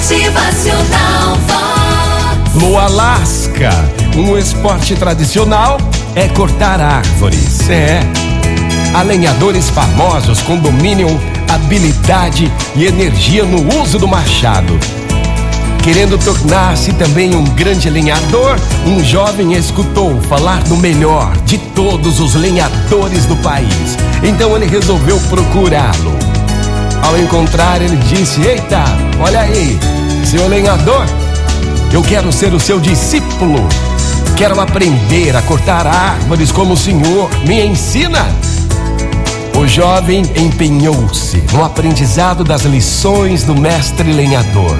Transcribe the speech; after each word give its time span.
Motivacional 0.00 1.36
Vox. 1.46 2.54
No 2.54 2.78
Alasca, 2.78 3.70
um 4.16 4.38
esporte 4.38 4.94
tradicional 4.94 5.76
é 6.14 6.26
cortar 6.26 6.80
árvores. 6.80 7.68
É. 7.68 8.00
Há 8.94 9.02
lenhadores 9.02 9.68
famosos 9.68 10.40
com 10.40 10.56
domínio, 10.56 11.06
habilidade 11.50 12.50
e 12.74 12.86
energia 12.86 13.44
no 13.44 13.82
uso 13.82 13.98
do 13.98 14.08
machado. 14.08 14.78
Querendo 15.82 16.16
tornar-se 16.16 16.94
também 16.94 17.34
um 17.34 17.44
grande 17.44 17.90
lenhador, 17.90 18.58
um 18.86 19.04
jovem 19.04 19.52
escutou 19.52 20.18
falar 20.22 20.62
do 20.62 20.78
melhor 20.78 21.36
de 21.44 21.58
todos 21.58 22.20
os 22.20 22.34
lenhadores 22.34 23.26
do 23.26 23.36
país. 23.36 23.98
Então 24.22 24.56
ele 24.56 24.66
resolveu 24.66 25.20
procurá-lo. 25.28 26.29
Encontrar, 27.20 27.82
ele 27.82 27.96
disse: 27.96 28.40
Eita, 28.40 28.82
olha 29.20 29.40
aí, 29.40 29.78
seu 30.24 30.48
lenhador, 30.48 31.04
eu 31.92 32.02
quero 32.02 32.32
ser 32.32 32.54
o 32.54 32.58
seu 32.58 32.80
discípulo. 32.80 33.68
Quero 34.36 34.58
aprender 34.58 35.36
a 35.36 35.42
cortar 35.42 35.86
árvores 35.86 36.50
como 36.50 36.72
o 36.72 36.76
senhor 36.78 37.28
me 37.46 37.62
ensina. 37.62 38.26
O 39.54 39.66
jovem 39.66 40.22
empenhou-se 40.34 41.42
no 41.52 41.62
aprendizado 41.62 42.42
das 42.42 42.62
lições 42.62 43.44
do 43.44 43.54
mestre 43.54 44.12
lenhador. 44.14 44.78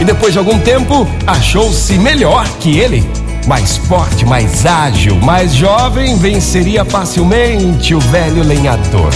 E 0.00 0.04
depois 0.04 0.32
de 0.32 0.38
algum 0.38 0.58
tempo, 0.60 1.04
achou-se 1.26 1.98
melhor 1.98 2.46
que 2.60 2.78
ele. 2.78 3.04
Mais 3.48 3.76
forte, 3.76 4.24
mais 4.24 4.64
ágil, 4.64 5.16
mais 5.16 5.52
jovem, 5.52 6.16
venceria 6.16 6.84
facilmente 6.84 7.92
o 7.92 7.98
velho 7.98 8.44
lenhador. 8.44 9.10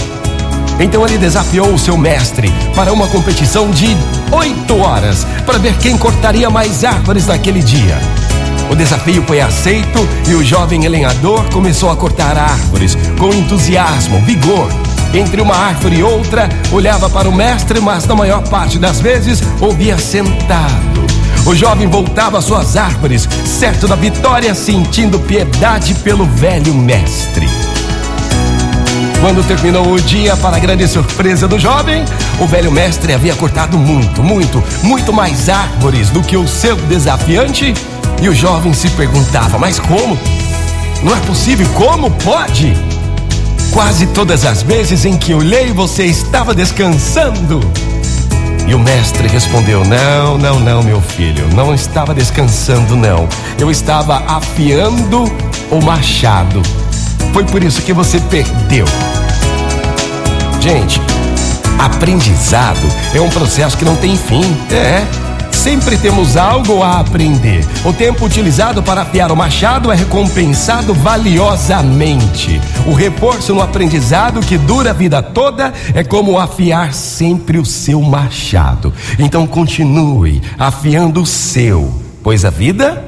Então 0.79 1.05
ele 1.05 1.17
desafiou 1.17 1.73
o 1.73 1.79
seu 1.79 1.97
mestre 1.97 2.51
para 2.75 2.91
uma 2.91 3.07
competição 3.07 3.71
de 3.71 3.95
oito 4.31 4.77
horas 4.77 5.25
para 5.45 5.57
ver 5.57 5.77
quem 5.77 5.97
cortaria 5.97 6.49
mais 6.49 6.83
árvores 6.83 7.27
naquele 7.27 7.61
dia. 7.61 7.97
O 8.69 8.75
desafio 8.75 9.23
foi 9.25 9.39
aceito 9.39 10.07
e 10.27 10.33
o 10.33 10.43
jovem 10.43 10.87
lenhador 10.87 11.43
começou 11.51 11.89
a 11.89 11.95
cortar 11.95 12.37
árvores 12.37 12.97
com 13.17 13.33
entusiasmo, 13.33 14.19
vigor. 14.25 14.67
Entre 15.13 15.39
uma 15.39 15.55
árvore 15.55 15.97
e 15.97 16.03
outra, 16.03 16.49
olhava 16.71 17.09
para 17.09 17.29
o 17.29 17.33
mestre, 17.33 17.79
mas 17.79 18.05
na 18.05 18.15
maior 18.15 18.41
parte 18.49 18.77
das 18.77 18.99
vezes 18.99 19.41
ouvia 19.61 19.97
sentado. 19.97 21.05
O 21.45 21.55
jovem 21.55 21.87
voltava 21.87 22.39
às 22.39 22.45
suas 22.45 22.75
árvores, 22.75 23.29
certo 23.45 23.87
da 23.87 23.95
vitória, 23.95 24.53
sentindo 24.55 25.19
piedade 25.19 25.93
pelo 25.93 26.25
velho 26.25 26.73
mestre. 26.73 27.47
Quando 29.25 29.43
terminou 29.43 29.91
o 29.91 29.99
dia, 29.99 30.37
para 30.37 30.59
grande 30.59 30.87
surpresa 30.87 31.47
do 31.47 31.57
jovem, 31.57 32.05
o 32.39 32.45
velho 32.45 32.71
mestre 32.71 33.11
havia 33.11 33.35
cortado 33.35 33.75
muito, 33.75 34.21
muito, 34.21 34.63
muito 34.83 35.11
mais 35.11 35.49
árvores 35.49 36.11
do 36.11 36.21
que 36.21 36.37
o 36.37 36.47
seu 36.47 36.75
desafiante. 36.75 37.73
E 38.21 38.29
o 38.29 38.35
jovem 38.35 38.71
se 38.71 38.87
perguntava: 38.91 39.57
Mas 39.57 39.79
como? 39.79 40.15
Não 41.01 41.17
é 41.17 41.19
possível, 41.21 41.67
como 41.69 42.11
pode? 42.11 42.77
Quase 43.73 44.05
todas 44.05 44.45
as 44.45 44.61
vezes 44.61 45.05
em 45.05 45.17
que 45.17 45.33
olhei, 45.33 45.73
você 45.73 46.05
estava 46.05 46.53
descansando. 46.53 47.59
E 48.67 48.75
o 48.75 48.79
mestre 48.79 49.27
respondeu: 49.27 49.83
Não, 49.83 50.37
não, 50.37 50.59
não, 50.59 50.83
meu 50.83 51.01
filho, 51.01 51.47
não 51.55 51.73
estava 51.73 52.13
descansando, 52.13 52.95
não. 52.95 53.27
Eu 53.57 53.71
estava 53.71 54.21
afiando 54.27 55.23
o 55.71 55.81
machado. 55.81 56.61
Foi 57.33 57.43
por 57.43 57.63
isso 57.63 57.81
que 57.81 57.93
você 57.93 58.19
perdeu. 58.19 58.85
Gente, 60.61 60.99
aprendizado 61.77 62.87
é 63.13 63.21
um 63.21 63.29
processo 63.29 63.77
que 63.77 63.85
não 63.85 63.95
tem 63.95 64.15
fim. 64.17 64.43
É. 64.71 65.05
Sempre 65.51 65.97
temos 65.97 66.37
algo 66.37 66.83
a 66.83 66.99
aprender. 66.99 67.65
O 67.83 67.91
tempo 67.91 68.25
utilizado 68.25 68.83
para 68.83 69.01
afiar 69.01 69.31
o 69.31 69.35
machado 69.35 69.91
é 69.91 69.95
recompensado 69.95 70.93
valiosamente. 70.93 72.61
O 72.85 72.93
reforço 72.93 73.53
no 73.53 73.61
aprendizado 73.61 74.41
que 74.41 74.59
dura 74.59 74.91
a 74.91 74.93
vida 74.93 75.23
toda 75.23 75.73
é 75.95 76.03
como 76.03 76.37
afiar 76.37 76.93
sempre 76.93 77.57
o 77.57 77.65
seu 77.65 77.99
machado. 78.01 78.93
Então 79.17 79.47
continue 79.47 80.41
afiando 80.59 81.21
o 81.21 81.25
seu, 81.25 81.91
pois 82.21 82.45
a 82.45 82.51
vida 82.51 83.03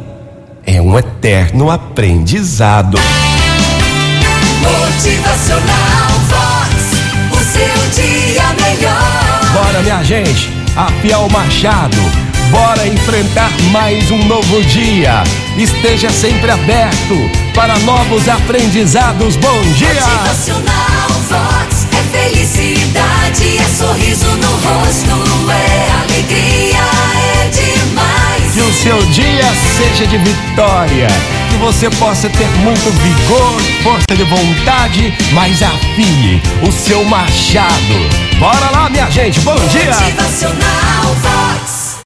é 0.65 0.81
um 0.81 0.97
eterno 0.97 1.69
aprendizado. 1.69 2.97
Motivacional 4.67 6.09
Vox. 6.27 6.73
O 7.31 7.37
seu 7.37 8.03
dia 8.03 8.43
melhor. 8.61 9.41
Bora, 9.53 9.81
minha 9.81 10.03
gente, 10.03 10.51
afiar 10.75 11.19
o 11.19 11.31
machado. 11.31 11.97
Bora 12.51 12.85
enfrentar 12.87 13.51
mais 13.71 14.11
um 14.11 14.23
novo 14.25 14.61
dia. 14.63 15.23
Esteja 15.57 16.09
sempre 16.09 16.51
aberto 16.51 17.15
para 17.53 17.77
novos 17.79 18.27
aprendizados. 18.27 19.37
Bom 19.37 19.61
dia! 19.73 19.87
Motivacional 19.93 21.09
Vox. 21.29 21.87
É 21.93 22.17
felicidade, 22.17 23.57
é 23.57 23.63
sorriso 23.63 24.27
no 24.37 24.51
rosto, 24.51 25.51
é 25.51 25.91
alegria, 26.03 26.83
é 27.15 27.49
demais. 27.49 28.53
Que 28.53 28.61
o 28.61 28.73
seu 28.73 28.99
dia 29.07 29.45
seja 29.77 30.07
de 30.07 30.17
vitória 30.17 31.36
que 31.57 31.63
você 31.63 31.89
possa 31.91 32.29
ter 32.29 32.47
muito 32.59 32.91
vigor, 33.01 33.61
força 33.83 34.15
de 34.15 34.23
vontade, 34.23 35.13
mas 35.33 35.61
afie 35.63 36.41
o 36.67 36.71
seu 36.71 37.03
machado. 37.05 37.73
Bora 38.39 38.69
lá, 38.71 38.89
minha 38.89 39.09
gente, 39.09 39.39
bom 39.41 39.55
dia! 39.67 39.91
Motivacional 39.91 41.15
Vox. 41.21 41.76